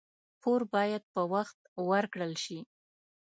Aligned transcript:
پور 0.41 0.61
باید 0.73 1.03
په 1.13 1.21
وخت 1.33 1.59
ورکړل 1.89 2.33
شي. 2.43 2.59